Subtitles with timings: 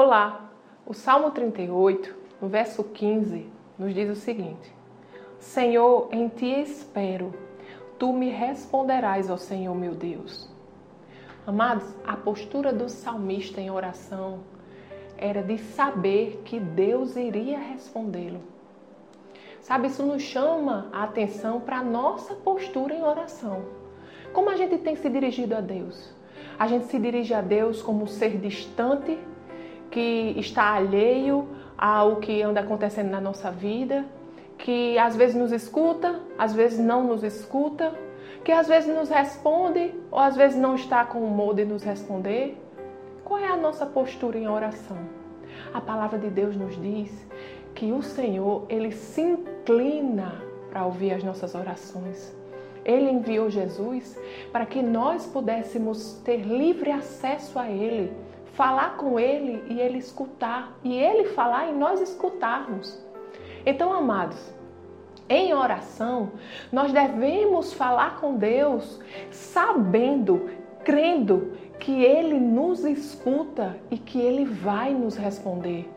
[0.00, 0.48] Olá!
[0.86, 4.72] O Salmo 38, no verso 15, nos diz o seguinte:
[5.40, 7.34] Senhor, em ti espero,
[7.98, 10.48] tu me responderás, ó Senhor meu Deus.
[11.44, 14.38] Amados, a postura do salmista em oração
[15.16, 18.40] era de saber que Deus iria respondê-lo.
[19.60, 23.64] Sabe, isso nos chama a atenção para a nossa postura em oração.
[24.32, 26.14] Como a gente tem se dirigido a Deus?
[26.56, 29.18] A gente se dirige a Deus como um ser distante,
[29.90, 34.04] que está alheio ao que anda acontecendo na nossa vida,
[34.58, 37.94] que às vezes nos escuta, às vezes não nos escuta,
[38.44, 41.82] que às vezes nos responde ou às vezes não está com o modo de nos
[41.82, 42.56] responder.
[43.24, 44.98] Qual é a nossa postura em oração?
[45.72, 47.26] A palavra de Deus nos diz
[47.74, 52.36] que o Senhor, ele se inclina para ouvir as nossas orações.
[52.84, 54.18] Ele enviou Jesus
[54.50, 58.12] para que nós pudéssemos ter livre acesso a ele
[58.58, 63.00] falar com Ele e Ele escutar, e Ele falar e nós escutarmos.
[63.64, 64.52] Então, amados,
[65.28, 66.32] em oração,
[66.72, 68.98] nós devemos falar com Deus
[69.30, 70.50] sabendo,
[70.84, 75.88] crendo que Ele nos escuta e que Ele vai nos responder.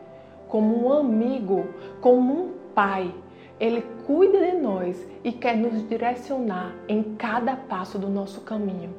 [0.48, 1.66] Como um amigo,
[2.00, 3.12] como um pai,
[3.58, 8.94] Ele cuida de nós e quer nos direcionar em cada passo do nosso caminho.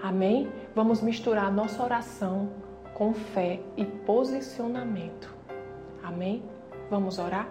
[0.00, 0.48] Amém?
[0.76, 2.69] Vamos misturar nossa oração
[3.00, 5.34] com fé e posicionamento.
[6.02, 6.42] Amém?
[6.90, 7.48] Vamos orar?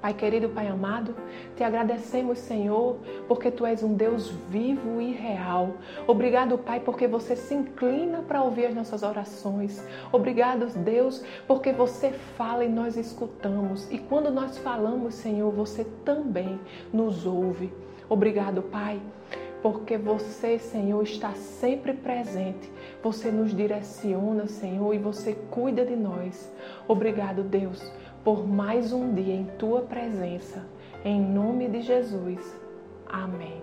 [0.00, 1.14] Pai querido, Pai amado,
[1.54, 2.96] te agradecemos, Senhor,
[3.28, 5.74] porque tu és um Deus vivo e real.
[6.06, 9.84] Obrigado, Pai, porque você se inclina para ouvir as nossas orações.
[10.10, 13.86] Obrigado, Deus, porque você fala e nós escutamos.
[13.92, 16.58] E quando nós falamos, Senhor, você também
[16.90, 17.70] nos ouve.
[18.08, 19.02] Obrigado, Pai
[19.72, 22.70] porque você, Senhor, está sempre presente.
[23.02, 26.52] Você nos direciona, Senhor, e você cuida de nós.
[26.86, 27.82] Obrigado, Deus,
[28.22, 30.64] por mais um dia em tua presença.
[31.04, 32.56] Em nome de Jesus.
[33.08, 33.60] Amém.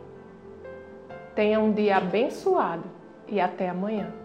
[1.35, 2.83] Tenha um dia abençoado
[3.25, 4.22] e até amanhã.